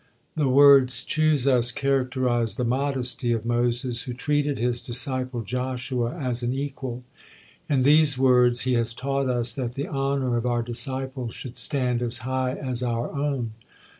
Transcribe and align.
The 0.35 0.49
words 0.49 1.03
"choose 1.03 1.45
us" 1.45 1.71
characterize 1.71 2.55
the 2.55 2.63
modesty 2.63 3.33
of 3.33 3.45
Moses, 3.45 4.01
who 4.01 4.13
treated 4.13 4.57
his 4.57 4.81
disciple 4.81 5.43
Joshua 5.43 6.15
as 6.15 6.41
an 6.41 6.51
equal; 6.55 7.03
in 7.69 7.83
these 7.83 8.17
words 8.17 8.61
he 8.61 8.73
has 8.73 8.95
taught 8.95 9.29
us 9.29 9.53
that 9.53 9.75
the 9.75 9.85
honor 9.87 10.35
of 10.37 10.47
our 10.47 10.63
disciples 10.63 11.35
should 11.35 11.55
stand 11.55 12.01
as 12.01 12.17
high 12.25 12.53
as 12.55 12.81
our 12.81 13.11
own. 13.13 13.51